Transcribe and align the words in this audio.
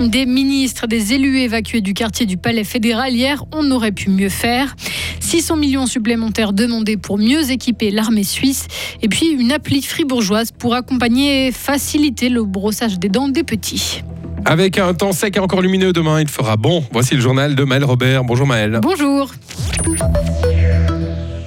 Des 0.00 0.26
ministres, 0.26 0.86
des 0.86 1.12
élus 1.12 1.38
évacués 1.40 1.80
du 1.80 1.92
quartier 1.92 2.24
du 2.24 2.36
Palais 2.36 2.64
fédéral 2.64 3.12
hier, 3.12 3.44
on 3.52 3.70
aurait 3.70 3.92
pu 3.92 4.10
mieux 4.10 4.28
faire. 4.28 4.74
600 5.20 5.56
millions 5.56 5.86
supplémentaires 5.86 6.52
demandés 6.54 6.96
pour 6.96 7.18
mieux 7.18 7.50
équiper 7.50 7.90
l'armée 7.90 8.24
suisse. 8.24 8.66
Et 9.02 9.08
puis 9.08 9.26
une 9.26 9.52
appli 9.52 9.82
fribourgeoise 9.82 10.52
pour 10.52 10.74
accompagner 10.74 11.48
et 11.48 11.52
faciliter 11.52 12.30
le 12.30 12.44
brossage 12.44 12.98
des 12.98 13.08
dents 13.08 13.28
des 13.28 13.42
petits. 13.42 14.02
Avec 14.44 14.78
un 14.78 14.94
temps 14.94 15.12
sec 15.12 15.36
et 15.36 15.40
encore 15.40 15.60
lumineux 15.60 15.92
demain, 15.92 16.20
il 16.20 16.28
fera 16.28 16.56
bon. 16.56 16.82
Voici 16.92 17.14
le 17.14 17.20
journal 17.20 17.54
de 17.54 17.64
Maël 17.64 17.84
Robert. 17.84 18.24
Bonjour 18.24 18.46
Maël. 18.46 18.80
Bonjour. 18.80 19.32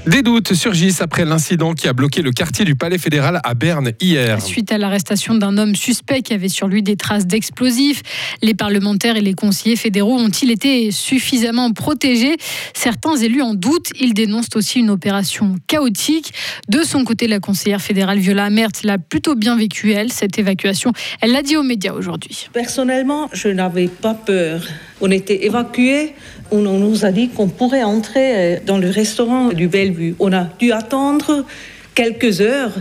Des 0.07 0.23
doutes 0.23 0.55
surgissent 0.55 0.99
après 0.99 1.25
l'incident 1.25 1.73
qui 1.73 1.87
a 1.87 1.93
bloqué 1.93 2.23
le 2.23 2.32
quartier 2.32 2.65
du 2.65 2.73
Palais 2.75 2.97
fédéral 2.97 3.39
à 3.43 3.54
Berne 3.54 3.91
hier. 4.01 4.41
Suite 4.41 4.71
à 4.71 4.79
l'arrestation 4.79 5.36
d'un 5.36 5.60
homme 5.60 5.75
suspect 5.75 6.24
qui 6.24 6.33
avait 6.33 6.50
sur 6.50 6.68
lui 6.68 6.82
des 6.82 6.96
traces 6.96 7.27
d'explosifs, 7.27 8.01
les 8.41 8.55
parlementaires 8.55 9.15
et 9.15 9.21
les 9.21 9.36
conseillers 9.36 9.75
fédéraux 9.75 10.18
ont-ils 10.18 10.50
été 10.50 10.89
suffisamment 10.89 11.71
protégés? 11.71 12.36
Certains 12.74 13.15
élus 13.15 13.43
en 13.43 13.54
doutent. 13.54 13.91
Ils 14.00 14.15
dénoncent 14.15 14.55
aussi 14.55 14.79
une 14.79 14.89
opération 14.89 15.55
chaotique. 15.68 16.33
De 16.68 16.82
son 16.82 17.04
côté, 17.04 17.27
la 17.27 17.39
conseillère 17.39 17.82
fédérale 17.82 18.18
Viola 18.18 18.49
Mertz 18.49 18.83
l'a 18.83 18.97
plutôt 18.97 19.36
bien 19.36 19.55
vécu, 19.55 19.91
elle, 19.91 20.11
cette 20.11 20.39
évacuation. 20.39 20.93
Elle 21.21 21.32
l'a 21.32 21.43
dit 21.43 21.57
aux 21.57 21.63
médias 21.63 21.93
aujourd'hui. 21.93 22.49
Personnellement, 22.54 23.29
je 23.33 23.49
n'avais 23.49 23.88
pas 23.88 24.15
peur. 24.15 24.63
On 25.01 25.10
était 25.10 25.46
évacués, 25.46 26.14
on 26.51 26.60
nous 26.61 27.05
a 27.05 27.11
dit 27.11 27.29
qu'on 27.29 27.47
pourrait 27.47 27.83
entrer 27.83 28.36
euh, 28.36 28.60
dans 28.65 28.78
le 28.78 28.89
restaurant 28.89 29.50
du 29.50 29.68
Bellevue. 29.68 30.15
On 30.19 30.32
a 30.32 30.47
dû 30.60 30.71
attendre 30.71 31.43
quelques 31.96 32.39
heures. 32.39 32.73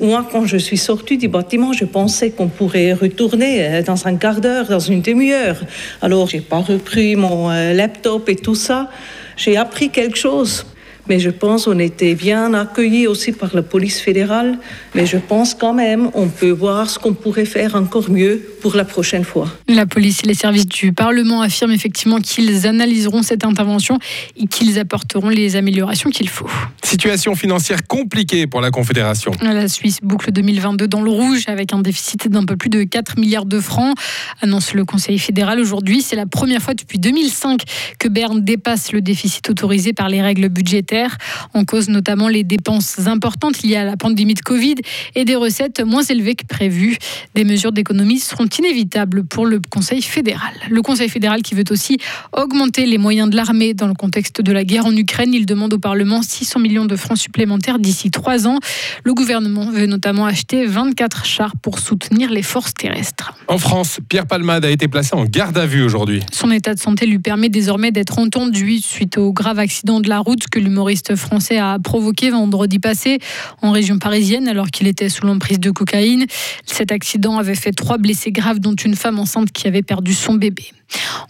Moi, 0.00 0.26
quand 0.30 0.44
je 0.44 0.56
suis 0.56 0.76
sortie 0.76 1.18
du 1.18 1.28
bâtiment, 1.28 1.72
je 1.72 1.84
pensais 1.84 2.30
qu'on 2.30 2.48
pourrait 2.48 2.92
retourner 2.94 3.64
euh, 3.64 3.82
dans 3.82 4.06
un 4.08 4.16
quart 4.16 4.40
d'heure, 4.40 4.66
dans 4.68 4.80
une 4.80 5.02
demi-heure. 5.02 5.60
Alors, 6.02 6.26
j'ai 6.26 6.40
pas 6.40 6.58
repris 6.58 7.14
mon 7.14 7.50
euh, 7.50 7.72
laptop 7.72 8.28
et 8.28 8.36
tout 8.36 8.56
ça. 8.56 8.90
J'ai 9.36 9.56
appris 9.56 9.90
quelque 9.90 10.18
chose 10.18 10.66
mais 11.08 11.18
je 11.18 11.30
pense 11.30 11.64
qu'on 11.64 11.78
était 11.78 12.14
bien 12.14 12.54
accueillis 12.54 13.06
aussi 13.06 13.32
par 13.32 13.54
la 13.54 13.62
police 13.62 14.00
fédérale. 14.00 14.58
Mais 14.94 15.06
je 15.06 15.16
pense 15.16 15.54
quand 15.54 15.72
même 15.72 16.10
on 16.14 16.28
peut 16.28 16.50
voir 16.50 16.88
ce 16.90 16.98
qu'on 16.98 17.14
pourrait 17.14 17.46
faire 17.46 17.74
encore 17.74 18.10
mieux 18.10 18.42
pour 18.60 18.74
la 18.74 18.84
prochaine 18.84 19.24
fois. 19.24 19.48
La 19.68 19.86
police 19.86 20.22
et 20.24 20.26
les 20.26 20.34
services 20.34 20.66
du 20.66 20.92
Parlement 20.92 21.42
affirment 21.42 21.72
effectivement 21.72 22.20
qu'ils 22.20 22.66
analyseront 22.66 23.22
cette 23.22 23.44
intervention 23.44 23.98
et 24.36 24.46
qu'ils 24.46 24.78
apporteront 24.78 25.28
les 25.28 25.56
améliorations 25.56 26.10
qu'il 26.10 26.28
faut. 26.28 26.48
Situation 26.82 27.34
financière 27.34 27.86
compliquée 27.86 28.46
pour 28.46 28.60
la 28.60 28.70
Confédération. 28.70 29.32
La 29.42 29.68
Suisse 29.68 29.98
boucle 30.02 30.32
2022 30.32 30.88
dans 30.88 31.02
le 31.02 31.10
rouge 31.10 31.44
avec 31.46 31.72
un 31.72 31.80
déficit 31.80 32.28
d'un 32.28 32.44
peu 32.44 32.56
plus 32.56 32.70
de 32.70 32.82
4 32.82 33.18
milliards 33.18 33.46
de 33.46 33.60
francs, 33.60 33.94
annonce 34.40 34.74
le 34.74 34.84
Conseil 34.84 35.18
fédéral 35.18 35.60
aujourd'hui. 35.60 36.02
C'est 36.02 36.16
la 36.16 36.26
première 36.26 36.62
fois 36.62 36.74
depuis 36.74 36.98
2005 36.98 37.62
que 37.98 38.08
Berne 38.08 38.42
dépasse 38.42 38.92
le 38.92 39.00
déficit 39.00 39.48
autorisé 39.50 39.92
par 39.92 40.08
les 40.08 40.22
règles 40.22 40.48
budgétaires. 40.48 41.16
En 41.54 41.64
cause 41.64 41.88
notamment 41.88 42.28
les 42.28 42.44
dépenses 42.44 43.06
importantes 43.06 43.62
liées 43.62 43.76
à 43.76 43.84
la 43.84 43.96
pandémie 43.96 44.34
de 44.34 44.40
Covid 44.40 44.76
et 45.14 45.24
des 45.24 45.36
recettes 45.36 45.80
moins 45.80 46.02
élevées 46.02 46.34
que 46.34 46.46
prévues. 46.46 46.96
Des 47.34 47.44
mesures 47.44 47.72
d'économie 47.72 48.18
seront 48.18 48.47
inévitables 48.56 49.24
pour 49.24 49.46
le 49.46 49.60
Conseil 49.68 50.00
fédéral. 50.00 50.52
Le 50.70 50.80
Conseil 50.82 51.08
fédéral 51.08 51.42
qui 51.42 51.54
veut 51.54 51.64
aussi 51.70 51.98
augmenter 52.32 52.86
les 52.86 52.98
moyens 52.98 53.28
de 53.28 53.36
l'armée 53.36 53.74
dans 53.74 53.86
le 53.86 53.94
contexte 53.94 54.40
de 54.40 54.52
la 54.52 54.64
guerre 54.64 54.86
en 54.86 54.96
Ukraine. 54.96 55.34
Il 55.34 55.44
demande 55.44 55.74
au 55.74 55.78
Parlement 55.78 56.22
600 56.22 56.60
millions 56.60 56.86
de 56.86 56.96
francs 56.96 57.18
supplémentaires 57.18 57.78
d'ici 57.78 58.10
trois 58.10 58.46
ans. 58.46 58.58
Le 59.04 59.14
gouvernement 59.14 59.70
veut 59.70 59.86
notamment 59.86 60.26
acheter 60.26 60.66
24 60.66 61.24
chars 61.24 61.52
pour 61.60 61.78
soutenir 61.78 62.30
les 62.30 62.42
forces 62.42 62.74
terrestres. 62.74 63.34
En 63.48 63.58
France, 63.58 63.98
Pierre 64.08 64.26
Palmade 64.26 64.64
a 64.64 64.70
été 64.70 64.88
placé 64.88 65.14
en 65.14 65.24
garde 65.24 65.58
à 65.58 65.66
vue 65.66 65.82
aujourd'hui. 65.82 66.22
Son 66.32 66.50
état 66.50 66.74
de 66.74 66.80
santé 66.80 67.06
lui 67.06 67.18
permet 67.18 67.48
désormais 67.48 67.90
d'être 67.90 68.18
entendu 68.18 68.78
suite 68.78 69.18
au 69.18 69.32
grave 69.32 69.58
accident 69.58 70.00
de 70.00 70.08
la 70.08 70.20
route 70.20 70.48
que 70.48 70.58
l'humoriste 70.58 71.16
français 71.16 71.58
a 71.58 71.78
provoqué 71.78 72.30
vendredi 72.30 72.78
passé 72.78 73.18
en 73.62 73.72
région 73.72 73.98
parisienne 73.98 74.48
alors 74.48 74.68
qu'il 74.68 74.86
était 74.86 75.08
sous 75.08 75.26
l'emprise 75.26 75.60
de 75.60 75.70
cocaïne. 75.70 76.26
Cet 76.66 76.92
accident 76.92 77.38
avait 77.38 77.54
fait 77.54 77.72
trois 77.72 77.98
blessés 77.98 78.32
graves 78.38 78.60
dont 78.60 78.74
une 78.74 78.94
femme 78.94 79.18
enceinte 79.18 79.50
qui 79.52 79.66
avait 79.66 79.82
perdu 79.82 80.14
son 80.14 80.34
bébé. 80.34 80.66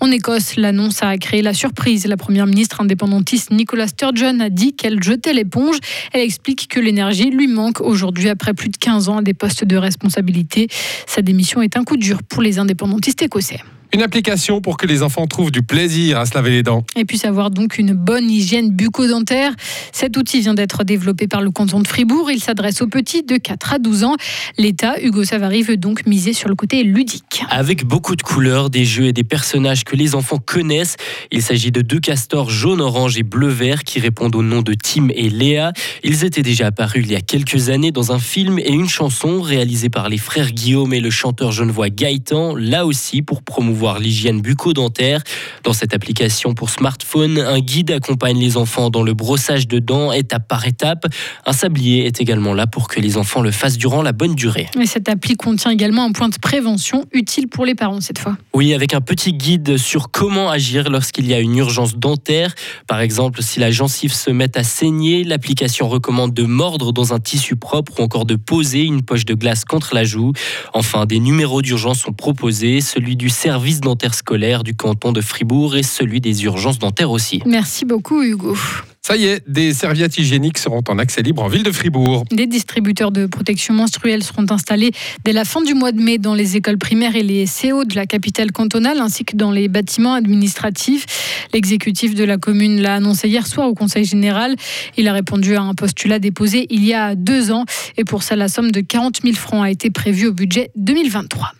En 0.00 0.10
Écosse, 0.10 0.56
l'annonce 0.56 1.02
a 1.02 1.16
créé 1.16 1.42
la 1.42 1.54
surprise. 1.54 2.06
La 2.06 2.16
première 2.16 2.46
ministre 2.46 2.80
indépendantiste 2.80 3.50
Nicola 3.50 3.88
Sturgeon 3.88 4.40
a 4.40 4.50
dit 4.50 4.74
qu'elle 4.74 5.02
jetait 5.02 5.32
l'éponge. 5.32 5.76
Elle 6.12 6.20
explique 6.20 6.68
que 6.68 6.80
l'énergie 6.80 7.30
lui 7.30 7.48
manque 7.48 7.80
aujourd'hui 7.80 8.28
après 8.28 8.54
plus 8.54 8.68
de 8.68 8.76
15 8.76 9.08
ans 9.08 9.16
à 9.18 9.22
des 9.22 9.34
postes 9.34 9.64
de 9.64 9.76
responsabilité. 9.76 10.68
Sa 11.06 11.22
démission 11.22 11.62
est 11.62 11.76
un 11.76 11.84
coup 11.84 11.96
dur 11.96 12.22
pour 12.22 12.42
les 12.42 12.58
indépendantistes 12.58 13.22
écossais. 13.22 13.60
Une 13.94 14.02
application 14.02 14.60
pour 14.60 14.76
que 14.76 14.86
les 14.86 15.02
enfants 15.02 15.26
trouvent 15.26 15.50
du 15.50 15.62
plaisir 15.62 16.18
à 16.18 16.26
se 16.26 16.34
laver 16.34 16.50
les 16.50 16.62
dents. 16.62 16.84
Et 16.94 17.06
puissent 17.06 17.24
avoir 17.24 17.50
donc 17.50 17.78
une 17.78 17.94
bonne 17.94 18.30
hygiène 18.30 18.70
bucco-dentaire. 18.70 19.54
Cet 19.92 20.18
outil 20.18 20.40
vient 20.40 20.52
d'être 20.52 20.84
développé 20.84 21.26
par 21.26 21.40
le 21.40 21.50
canton 21.50 21.80
de 21.80 21.88
Fribourg. 21.88 22.30
Il 22.30 22.42
s'adresse 22.42 22.82
aux 22.82 22.86
petits 22.86 23.22
de 23.22 23.38
4 23.38 23.72
à 23.72 23.78
12 23.78 24.04
ans. 24.04 24.16
L'État, 24.58 25.00
Hugo 25.00 25.24
Savary, 25.24 25.62
veut 25.62 25.78
donc 25.78 26.04
miser 26.04 26.34
sur 26.34 26.50
le 26.50 26.54
côté 26.54 26.82
ludique. 26.82 27.42
Avec 27.48 27.86
beaucoup 27.86 28.14
de 28.14 28.20
couleurs, 28.20 28.68
des 28.68 28.84
jeux 28.84 29.06
et 29.06 29.14
des 29.14 29.24
personnages 29.24 29.84
que 29.84 29.96
les 29.96 30.14
enfants 30.14 30.38
connaissent. 30.38 30.96
Il 31.32 31.40
s'agit 31.40 31.72
de 31.72 31.80
deux 31.80 32.00
castors 32.00 32.50
jaune, 32.50 32.82
orange 32.82 33.16
et 33.16 33.22
bleu-vert 33.22 33.84
qui 33.84 34.00
répondent 34.00 34.36
au 34.36 34.42
nom 34.42 34.60
de 34.60 34.74
Tim 34.74 35.08
et 35.14 35.30
Léa. 35.30 35.72
Ils 36.04 36.24
étaient 36.24 36.42
déjà 36.42 36.66
apparus 36.66 37.04
il 37.06 37.12
y 37.12 37.16
a 37.16 37.22
quelques 37.22 37.70
années 37.70 37.90
dans 37.90 38.12
un 38.12 38.18
film 38.18 38.58
et 38.58 38.70
une 38.70 38.88
chanson 38.88 39.40
réalisée 39.40 39.88
par 39.88 40.10
les 40.10 40.18
frères 40.18 40.52
Guillaume 40.52 40.92
et 40.92 41.00
le 41.00 41.10
chanteur 41.10 41.52
genevois 41.52 41.88
Gaëtan, 41.88 42.54
là 42.54 42.84
aussi 42.84 43.22
pour 43.22 43.42
promouvoir 43.42 43.77
voir 43.78 43.98
l'hygiène 43.98 44.42
bucco-dentaire. 44.42 45.22
Dans 45.64 45.72
cette 45.72 45.94
application 45.94 46.52
pour 46.54 46.70
smartphone, 46.70 47.38
un 47.38 47.60
guide 47.60 47.92
accompagne 47.92 48.38
les 48.38 48.56
enfants 48.56 48.90
dans 48.90 49.02
le 49.02 49.14
brossage 49.14 49.66
de 49.68 49.78
dents 49.78 50.12
étape 50.12 50.46
par 50.48 50.66
étape. 50.66 51.06
Un 51.46 51.52
sablier 51.52 52.06
est 52.06 52.20
également 52.20 52.54
là 52.54 52.66
pour 52.66 52.88
que 52.88 53.00
les 53.00 53.16
enfants 53.16 53.40
le 53.40 53.50
fassent 53.50 53.78
durant 53.78 54.02
la 54.02 54.12
bonne 54.12 54.34
durée. 54.34 54.68
Mais 54.76 54.86
cette 54.86 55.08
appli 55.08 55.36
contient 55.36 55.70
également 55.70 56.04
un 56.04 56.12
point 56.12 56.28
de 56.28 56.36
prévention 56.38 57.04
utile 57.12 57.48
pour 57.48 57.64
les 57.64 57.74
parents 57.74 58.00
cette 58.00 58.18
fois. 58.18 58.36
Oui, 58.54 58.74
avec 58.74 58.94
un 58.94 59.00
petit 59.00 59.32
guide 59.32 59.76
sur 59.76 60.10
comment 60.10 60.50
agir 60.50 60.90
lorsqu'il 60.90 61.26
y 61.26 61.34
a 61.34 61.38
une 61.38 61.56
urgence 61.56 61.96
dentaire. 61.96 62.54
Par 62.86 63.00
exemple, 63.00 63.42
si 63.42 63.60
la 63.60 63.70
gencive 63.70 64.12
se 64.12 64.30
met 64.30 64.58
à 64.58 64.64
saigner, 64.64 65.22
l'application 65.22 65.88
recommande 65.88 66.34
de 66.34 66.42
mordre 66.42 66.92
dans 66.92 67.14
un 67.14 67.20
tissu 67.20 67.54
propre 67.54 68.00
ou 68.00 68.02
encore 68.02 68.24
de 68.24 68.34
poser 68.34 68.82
une 68.82 69.02
poche 69.02 69.24
de 69.24 69.34
glace 69.34 69.64
contre 69.64 69.94
la 69.94 70.04
joue. 70.04 70.32
Enfin, 70.74 71.06
des 71.06 71.20
numéros 71.20 71.62
d'urgence 71.62 72.00
sont 72.00 72.12
proposés, 72.12 72.80
celui 72.80 73.16
du 73.16 73.28
service 73.28 73.67
dentaire 73.76 74.14
scolaire 74.14 74.64
du 74.64 74.74
canton 74.74 75.12
de 75.12 75.20
Fribourg 75.20 75.76
et 75.76 75.82
celui 75.82 76.20
des 76.20 76.44
urgences 76.44 76.78
dentaires 76.78 77.10
aussi. 77.10 77.42
Merci 77.46 77.84
beaucoup 77.84 78.22
Hugo. 78.22 78.56
Ça 79.02 79.16
y 79.16 79.24
est, 79.24 79.42
des 79.48 79.72
serviettes 79.72 80.18
hygiéniques 80.18 80.58
seront 80.58 80.82
en 80.86 80.98
accès 80.98 81.22
libre 81.22 81.42
en 81.42 81.48
ville 81.48 81.62
de 81.62 81.72
Fribourg. 81.72 82.24
Des 82.30 82.46
distributeurs 82.46 83.10
de 83.10 83.24
protection 83.24 83.72
menstruelle 83.72 84.22
seront 84.22 84.44
installés 84.50 84.90
dès 85.24 85.32
la 85.32 85.46
fin 85.46 85.62
du 85.62 85.72
mois 85.72 85.92
de 85.92 86.00
mai 86.00 86.18
dans 86.18 86.34
les 86.34 86.56
écoles 86.56 86.76
primaires 86.76 87.16
et 87.16 87.22
les 87.22 87.46
CO 87.46 87.84
de 87.84 87.94
la 87.94 88.04
capitale 88.04 88.52
cantonale 88.52 89.00
ainsi 89.00 89.24
que 89.24 89.34
dans 89.34 89.50
les 89.50 89.68
bâtiments 89.68 90.12
administratifs. 90.12 91.06
L'exécutif 91.54 92.14
de 92.14 92.24
la 92.24 92.36
commune 92.36 92.82
l'a 92.82 92.96
annoncé 92.96 93.28
hier 93.28 93.46
soir 93.46 93.68
au 93.68 93.74
Conseil 93.74 94.04
général. 94.04 94.56
Il 94.98 95.08
a 95.08 95.14
répondu 95.14 95.56
à 95.56 95.62
un 95.62 95.72
postulat 95.72 96.18
déposé 96.18 96.66
il 96.68 96.84
y 96.84 96.92
a 96.92 97.14
deux 97.14 97.50
ans 97.50 97.64
et 97.96 98.04
pour 98.04 98.22
ça 98.22 98.36
la 98.36 98.48
somme 98.48 98.70
de 98.70 98.80
40 98.82 99.22
000 99.22 99.34
francs 99.36 99.64
a 99.64 99.70
été 99.70 99.88
prévue 99.88 100.26
au 100.26 100.34
budget 100.34 100.70
2023. 100.76 101.52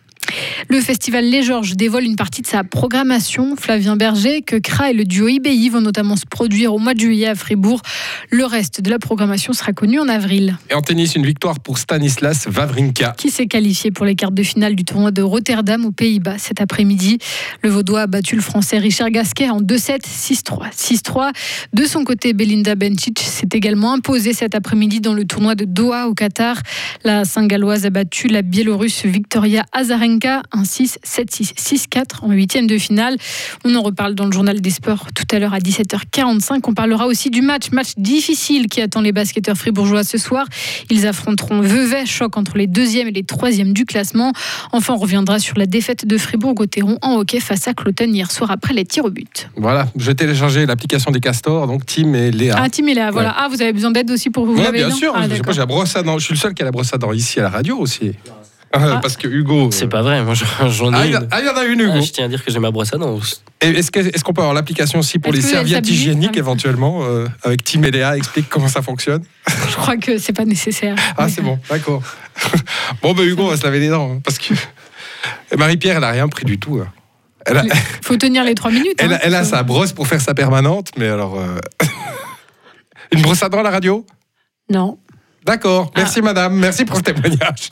Le 0.67 0.79
festival 0.81 1.25
Les 1.25 1.41
Georges 1.41 1.75
dévoile 1.75 2.03
une 2.03 2.15
partie 2.15 2.41
de 2.41 2.47
sa 2.47 2.63
programmation. 2.63 3.55
Flavien 3.55 3.95
Berger, 3.95 4.41
que 4.41 4.57
Kra 4.57 4.91
et 4.91 4.93
le 4.93 5.03
duo 5.03 5.27
IBI 5.27 5.69
vont 5.69 5.81
notamment 5.81 6.15
se 6.15 6.25
produire 6.29 6.73
au 6.73 6.77
mois 6.77 6.93
de 6.93 6.99
juillet 6.99 7.27
à 7.27 7.35
Fribourg. 7.35 7.81
Le 8.29 8.45
reste 8.45 8.81
de 8.81 8.89
la 8.89 8.99
programmation 8.99 9.53
sera 9.53 9.73
connu 9.73 9.99
en 9.99 10.07
avril. 10.07 10.57
Et 10.69 10.75
en 10.75 10.81
tennis, 10.81 11.15
une 11.15 11.25
victoire 11.25 11.59
pour 11.59 11.77
Stanislas 11.79 12.47
Wawrinka. 12.55 13.15
Qui 13.17 13.31
s'est 13.31 13.47
qualifié 13.47 13.89
pour 13.89 14.05
les 14.05 14.15
quarts 14.15 14.31
de 14.31 14.43
finale 14.43 14.75
du 14.75 14.85
tournoi 14.85 15.11
de 15.11 15.21
Rotterdam 15.21 15.85
aux 15.85 15.91
Pays-Bas 15.91 16.37
cet 16.37 16.61
après-midi. 16.61 17.17
Le 17.63 17.69
Vaudois 17.69 18.01
a 18.01 18.07
battu 18.07 18.35
le 18.35 18.41
Français 18.41 18.77
Richard 18.77 19.09
Gasquet 19.09 19.49
en 19.49 19.61
2-7, 19.61 20.01
6-3. 20.05 20.71
6-3. 20.71 21.31
De 21.73 21.85
son 21.85 22.03
côté, 22.03 22.33
Belinda 22.33 22.75
Bencic 22.75 23.19
s'est 23.19 23.49
également 23.53 23.93
imposée 23.93 24.33
cet 24.33 24.53
après-midi 24.53 25.01
dans 25.01 25.13
le 25.13 25.25
tournoi 25.25 25.55
de 25.55 25.65
Doha 25.65 26.07
au 26.07 26.13
Qatar. 26.13 26.57
La 27.03 27.25
Saint-Galloise 27.25 27.87
a 27.87 27.89
battu 27.89 28.27
la 28.27 28.43
Biélorusse 28.43 29.05
Victoria 29.05 29.63
Azarenka 29.71 30.18
Wawrinka 30.19 30.43
1-6, 30.55 30.97
7-6, 31.05 31.87
6-4 31.89 32.23
en 32.23 32.31
huitième 32.31 32.67
de 32.67 32.77
finale. 32.77 33.15
On 33.65 33.73
en 33.75 33.81
reparle 33.81 34.15
dans 34.15 34.25
le 34.25 34.31
journal 34.31 34.59
des 34.61 34.69
sports 34.69 35.07
tout 35.15 35.23
à 35.33 35.39
l'heure 35.39 35.53
à 35.53 35.59
17h45. 35.59 36.59
On 36.67 36.73
parlera 36.73 37.07
aussi 37.07 37.29
du 37.29 37.41
match, 37.41 37.71
match 37.71 37.93
difficile 37.97 38.67
qui 38.67 38.81
attend 38.81 39.01
les 39.01 39.11
basketteurs 39.11 39.55
fribourgeois 39.57 40.03
ce 40.03 40.17
soir. 40.17 40.45
Ils 40.89 41.07
affronteront 41.07 41.61
Vevey, 41.61 42.05
choc 42.05 42.37
entre 42.37 42.57
les 42.57 42.67
deuxièmes 42.67 43.07
et 43.07 43.11
les 43.11 43.23
troisièmes 43.23 43.73
du 43.73 43.85
classement. 43.85 44.33
Enfin, 44.71 44.93
on 44.93 44.97
reviendra 44.97 45.39
sur 45.39 45.57
la 45.57 45.65
défaite 45.65 46.05
de 46.05 46.17
Fribourg-Gotteron 46.17 46.97
en 47.01 47.15
hockey 47.15 47.39
face 47.39 47.67
à 47.67 47.73
Cloton 47.73 48.11
hier 48.11 48.31
soir 48.31 48.51
après 48.51 48.73
les 48.73 48.85
tirs 48.85 49.05
au 49.05 49.09
but. 49.11 49.49
Voilà, 49.55 49.87
je 49.95 50.11
téléchargé 50.11 50.65
l'application 50.65 51.11
des 51.11 51.19
castors, 51.19 51.67
donc 51.67 51.85
Tim 51.85 52.13
et 52.13 52.31
Léa. 52.31 52.55
Ah, 52.57 52.69
Tim 52.69 52.87
et 52.87 52.93
Léa, 52.93 53.11
voilà. 53.11 53.33
Ah, 53.37 53.47
vous 53.49 53.61
avez 53.61 53.73
besoin 53.73 53.91
d'aide 53.91 54.11
aussi 54.11 54.29
pour 54.29 54.45
vous 54.45 54.55
Ouais, 54.57 54.71
bien 54.71 54.91
sûr, 54.91 55.13
Ah, 55.15 55.23
je, 55.23 55.23
sais 55.23 55.29
pas, 55.29 55.37
d'accord. 55.37 55.53
j'ai 55.53 55.59
la 55.59 55.65
brosse 55.65 55.95
à 55.95 56.03
dents. 56.03 56.17
Je 56.17 56.25
suis 56.25 56.33
le 56.33 56.39
seul 56.39 56.53
qui 56.53 56.61
a 56.61 56.65
la 56.65 56.71
brosse 56.71 56.93
à 56.93 56.97
dents 56.97 57.13
ici 57.13 57.39
à 57.39 57.43
la 57.43 57.49
radio 57.49 57.77
aussi. 57.77 58.11
Euh, 58.75 58.97
Parce 58.97 59.17
que 59.17 59.27
Hugo. 59.27 59.67
euh, 59.67 59.71
C'est 59.71 59.87
pas 59.87 60.03
vrai, 60.03 60.23
moi 60.23 60.35
j'en 60.35 60.93
Ah, 60.93 61.03
ai 61.05 61.07
il 61.09 61.13
y 61.13 61.17
en 61.17 61.21
une. 61.21 61.25
a- 61.25 61.27
ah, 61.31 61.39
il 61.39 61.45
y 61.47 61.49
en 61.49 61.55
a 61.57 61.63
une, 61.65 61.79
Hugo. 61.79 61.91
Ah, 61.95 62.01
je 62.01 62.11
tiens 62.11 62.25
à 62.25 62.27
dire 62.27 62.43
que 62.45 62.51
j'ai 62.51 62.59
ma 62.59 62.69
brosse 62.69 62.93
à 62.93 62.97
dents. 62.97 63.19
Est-ce 63.61 64.23
qu'on 64.23 64.33
peut 64.33 64.41
avoir 64.41 64.53
l'application 64.53 64.99
aussi 64.99 65.17
pour 65.17 65.33
les 65.33 65.41
serviettes 65.41 65.89
hygiéniques 65.89 66.31
Ah. 66.35 66.39
éventuellement 66.39 66.99
euh, 67.03 67.27
Avec 67.43 67.63
Tim 67.63 67.81
et 67.83 67.89
Léa, 67.91 68.15
explique 68.15 68.47
comment 68.47 68.67
ça 68.67 68.81
fonctionne. 68.83 69.23
Je 69.47 69.75
crois 69.75 69.97
que 69.97 70.19
c'est 70.19 70.33
pas 70.33 70.45
nécessaire. 70.45 70.95
Ah, 71.17 71.27
c'est 71.29 71.41
bon, 71.41 71.57
d'accord. 71.69 72.03
bon, 73.01 73.13
ben 73.13 73.23
Hugo, 73.25 73.43
on 73.45 73.47
va 73.49 73.57
se 73.57 73.63
laver 73.63 73.79
les 73.79 73.89
dents. 73.89 74.11
hein, 74.13 74.21
parce 74.23 74.37
que 74.37 74.53
Marie-Pierre, 75.57 75.97
elle 75.97 76.03
a 76.03 76.11
rien 76.11 76.27
pris 76.27 76.45
du 76.45 76.59
tout. 76.59 76.79
hein. 76.83 76.91
Elle 77.47 77.57
a, 77.57 77.63
faut 78.03 78.17
tenir 78.17 78.43
les 78.43 78.53
trois 78.53 78.69
minutes. 78.69 78.93
elle, 78.99 79.13
hein, 79.13 79.17
a, 79.19 79.25
elle 79.25 79.33
a 79.33 79.43
ça. 79.45 79.57
sa 79.57 79.63
brosse 79.63 79.93
pour 79.93 80.07
faire 80.07 80.21
sa 80.21 80.35
permanente, 80.35 80.91
mais 80.97 81.07
alors. 81.07 81.39
euh, 81.39 81.57
Une 83.11 83.23
brosse 83.23 83.41
à 83.41 83.49
dents 83.49 83.59
à 83.61 83.63
la 83.63 83.71
radio? 83.71 84.05
Non. 84.69 84.99
D'accord, 85.45 85.89
merci 85.95 86.21
madame, 86.21 86.53
merci 86.55 86.85
pour 86.85 86.97
ce 86.97 87.01
témoignage. 87.01 87.71